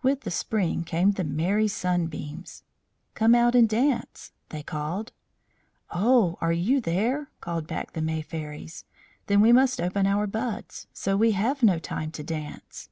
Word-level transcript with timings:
With 0.00 0.22
the 0.22 0.30
spring 0.30 0.82
came 0.82 1.10
the 1.12 1.24
merry 1.24 1.68
Sunbeams. 1.68 2.62
"Come 3.12 3.34
out 3.34 3.54
and 3.54 3.68
dance," 3.68 4.32
they 4.48 4.62
called. 4.62 5.12
"Oh! 5.90 6.38
are 6.40 6.54
you 6.54 6.80
there?" 6.80 7.28
called 7.42 7.66
back 7.66 7.92
the 7.92 8.00
May 8.00 8.22
Fairies. 8.22 8.86
"Then 9.26 9.42
we 9.42 9.52
must 9.52 9.78
open 9.78 10.06
our 10.06 10.26
buds, 10.26 10.86
so 10.94 11.18
we 11.18 11.32
have 11.32 11.62
no 11.62 11.78
time 11.78 12.10
to 12.12 12.22
dance." 12.22 12.88